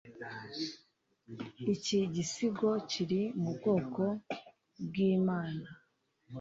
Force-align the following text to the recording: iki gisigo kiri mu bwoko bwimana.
iki 1.73 1.99
gisigo 2.13 2.69
kiri 2.89 3.21
mu 3.41 3.49
bwoko 3.55 4.03
bwimana. 4.85 5.67